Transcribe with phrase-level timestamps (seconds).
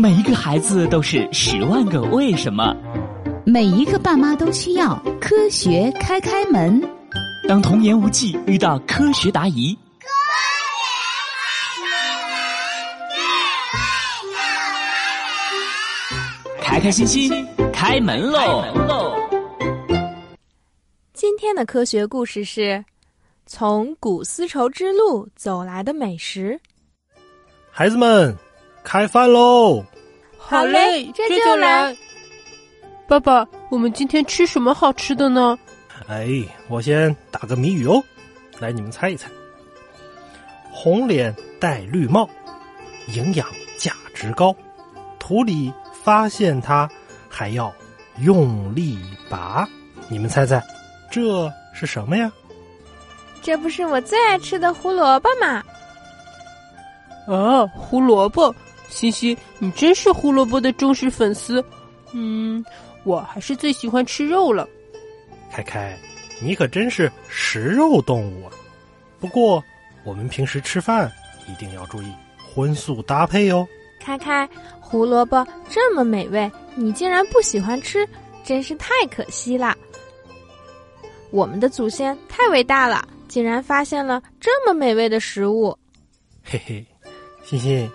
[0.00, 2.72] 每一个孩子都是十万个为什么，
[3.44, 6.80] 每一个爸妈都需要科学开开门。
[7.48, 9.76] 当童言无忌遇到科学答疑，
[16.62, 18.62] 开开心心开门喽！
[21.12, 22.84] 今天的科学故事是
[23.46, 26.60] 从古丝绸之路走来的美食。
[27.72, 28.36] 孩子们，
[28.88, 29.84] 开饭喽！
[30.38, 31.94] 好嘞，这就来。
[33.06, 35.58] 爸爸，我们今天吃什么好吃的呢？
[36.08, 36.26] 哎，
[36.68, 38.02] 我先打个谜语哦，
[38.58, 39.28] 来，你们猜一猜。
[40.72, 42.30] 红脸戴绿帽，
[43.08, 44.56] 营养价值高，
[45.18, 46.88] 土里发现它
[47.28, 47.70] 还要
[48.20, 49.68] 用力拔。
[50.08, 50.64] 你们猜猜，
[51.10, 52.32] 这是什么呀？
[53.42, 55.62] 这不是我最爱吃的胡萝卜吗？
[57.26, 58.54] 啊，胡萝卜！
[58.88, 61.64] 西西，你真是胡萝卜的忠实粉丝。
[62.12, 62.64] 嗯，
[63.04, 64.68] 我还是最喜欢吃肉了。
[65.50, 65.96] 开开，
[66.40, 68.52] 你可真是食肉动物啊！
[69.20, 69.62] 不过，
[70.04, 71.10] 我们平时吃饭
[71.48, 73.66] 一定要注意荤素搭配哦。
[74.00, 74.48] 开开，
[74.80, 78.08] 胡萝卜这么美味，你竟然不喜欢吃，
[78.44, 79.76] 真是太可惜了。
[81.30, 85.76] 我们的祖先太伟大了，竟然发现了这么美味的食物。
[86.42, 86.86] 嘿嘿，
[87.44, 87.90] 欣欣，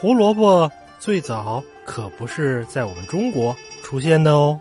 [0.00, 4.58] 胡萝卜最早可不是在我们中国出现的哦。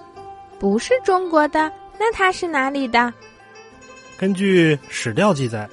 [0.60, 3.14] 不是中国的，那它是哪里的？
[4.18, 5.66] 根据史料记载，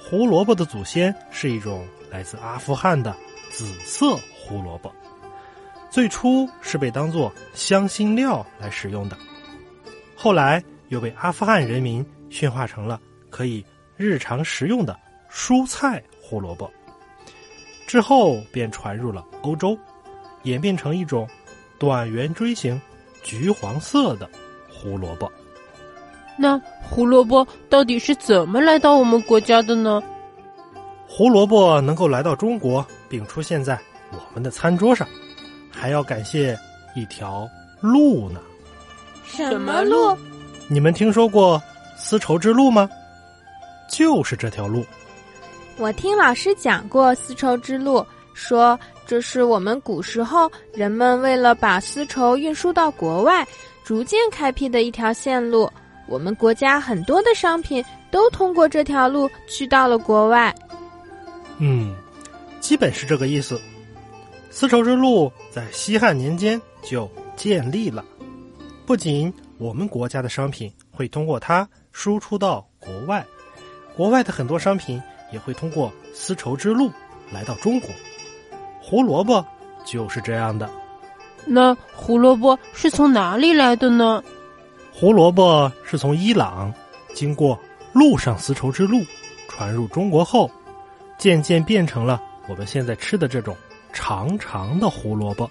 [0.00, 3.14] 胡萝卜的祖先是一种来自阿富汗的
[3.50, 4.90] 紫色胡萝卜，
[5.90, 9.18] 最初是被当做香辛料来使用的，
[10.16, 13.62] 后来又被阿富汗人民驯化成了可以
[13.98, 14.98] 日常食用的
[15.30, 16.72] 蔬菜胡萝卜，
[17.94, 19.78] 之后便传入了欧洲，
[20.42, 21.28] 演变成一种
[21.78, 22.80] 短圆锥形、
[23.22, 24.28] 橘黄色的
[24.68, 25.30] 胡萝卜。
[26.36, 30.02] 那胡萝卜到底是怎么来到我们国家的呢？
[31.06, 33.78] 胡萝卜能够来到中国并出现在
[34.10, 35.06] 我们的餐桌上，
[35.70, 36.58] 还要感谢
[36.96, 37.48] 一条
[37.80, 38.40] 路呢。
[39.24, 40.18] 什么路？
[40.66, 41.62] 你们听说过
[41.96, 42.90] 丝绸之路吗？
[43.88, 44.84] 就是这条路。
[45.76, 53.46] 我听老师讲过丝绸之路，说这是我们古时候人们为了把丝绸运输到国外，
[53.82, 55.68] 逐渐开辟的一条线路。
[56.06, 60.54] 我们国家很多的商品都通过这条路去到了国外。
[61.58, 61.94] 嗯，
[62.60, 63.60] 基本是这个意思。
[64.50, 68.04] 丝绸之路在西汉年间就建立了，
[68.86, 73.24] 不仅我们国家的商品会通过它输出到国外，
[73.96, 75.02] 国外的很多商品
[75.34, 76.90] 也会通过丝绸之路
[77.32, 77.90] 来到中国。
[78.80, 79.44] 胡萝卜
[79.84, 80.70] 就是这样的。
[81.44, 84.22] 那胡萝卜是从哪里来的呢？
[84.92, 86.72] 胡萝卜是从伊朗
[87.12, 87.58] 经过
[87.92, 89.04] 陆上丝绸之路
[89.48, 90.48] 传入中国后，
[91.18, 93.56] 渐渐变成了我们现在吃的这种
[93.92, 95.50] 长长的胡萝卜。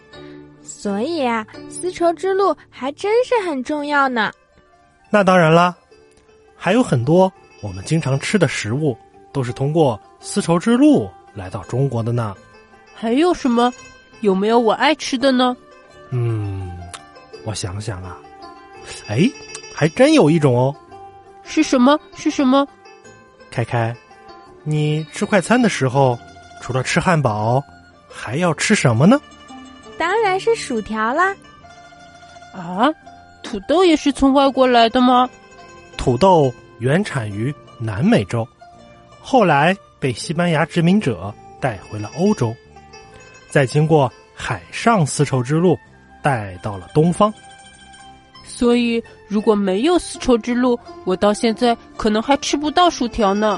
[0.63, 4.31] 所以啊，丝绸之路还真是很重要呢。
[5.09, 5.75] 那当然啦，
[6.55, 8.97] 还有很多我们经常吃的食物
[9.33, 12.33] 都是通过丝绸之路来到中国的呢。
[12.95, 13.73] 还有什么？
[14.21, 15.57] 有没有我爱吃的呢？
[16.11, 16.71] 嗯，
[17.43, 18.17] 我想想啊。
[19.07, 19.29] 哎，
[19.73, 20.73] 还真有一种哦，
[21.43, 21.99] 是什么？
[22.16, 22.66] 是什么？
[23.49, 23.93] 开开，
[24.63, 26.17] 你吃快餐的时候，
[26.61, 27.61] 除了吃汉堡，
[28.09, 29.19] 还要吃什么呢？
[29.97, 31.35] 当然是薯条啦！
[32.53, 32.89] 啊，
[33.41, 35.29] 土豆也是从外国来的吗？
[35.97, 38.47] 土豆原产于南美洲，
[39.25, 42.53] 后来被西班牙殖民者带回了欧洲，
[43.50, 45.79] 再经过海上丝绸之路
[46.22, 47.34] 带到了东方。
[48.45, 53.57] 所以，如果没有丝绸之路，我到现在可能还吃不到薯条呢。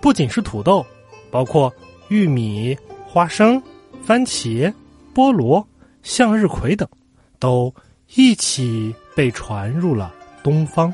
[0.00, 0.84] 不仅是土豆，
[1.30, 1.72] 包括
[2.08, 2.76] 玉米、
[3.06, 3.62] 花生、
[4.02, 4.72] 番茄、
[5.14, 5.64] 菠萝、
[6.02, 6.88] 向日葵等，
[7.38, 7.72] 都
[8.14, 10.12] 一起被传入了
[10.42, 10.92] 东方。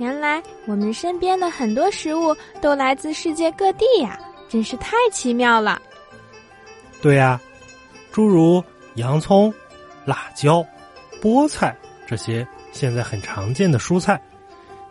[0.00, 4.18] 原来我们身边的很多食物都来自世界各地呀，
[4.48, 5.80] 真是太奇妙了。
[7.02, 7.38] 对呀，
[8.10, 8.64] 诸如
[8.94, 9.52] 洋葱、
[10.06, 10.64] 辣椒、
[11.20, 11.76] 菠菜。
[12.06, 14.18] 这些现在很常见的蔬菜，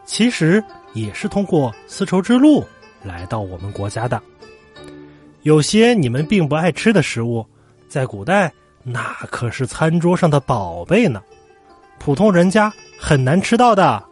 [0.05, 0.63] 其实
[0.93, 2.63] 也是通过丝绸之路
[3.01, 4.21] 来到我们国家的。
[5.41, 7.43] 有些你们并不爱吃的食物，
[7.87, 8.53] 在古代
[8.83, 9.01] 那
[9.31, 11.19] 可是餐桌上的宝贝呢，
[11.97, 14.05] 普通人家很难吃到的。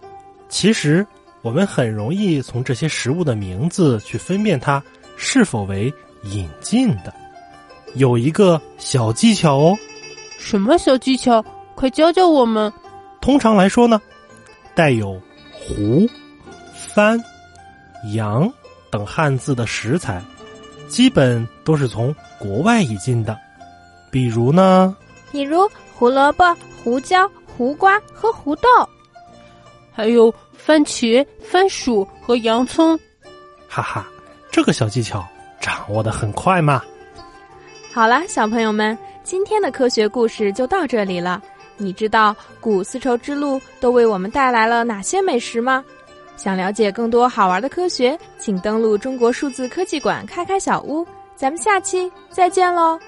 [0.49, 1.05] 其实
[1.41, 4.81] 我们很容易从这些食物的名字去分辨它
[5.15, 7.13] 是否为引进的。
[7.95, 9.77] 有一个小技巧哦。
[10.37, 11.43] 什么小技巧？
[11.75, 12.71] 快教教我们。
[13.21, 14.01] 通常来说呢，
[14.73, 15.19] 带有
[15.51, 16.07] “胡
[16.93, 17.21] ”“番
[18.13, 18.51] ”“羊”
[18.89, 20.21] 等汉字的食材，
[20.87, 23.37] 基本都是从国外引进的。
[24.09, 24.95] 比如呢？
[25.31, 28.67] 比如胡萝卜、胡椒、胡瓜和胡豆，
[29.97, 32.95] 还有番茄、番薯和洋葱。
[33.67, 34.07] 哈哈，
[34.51, 35.25] 这个小技巧
[35.59, 36.83] 掌握的很快嘛！
[37.91, 41.41] 好了，小朋友们，今天的科学故事就到这里了。
[41.77, 45.83] 你知道古丝绸之路都为我们带来了哪些美食吗？
[46.35, 51.03] 想了解更多好玩的科学，请登录中国数字科技馆开开小屋。
[51.35, 52.99] 咱们下期再见喽！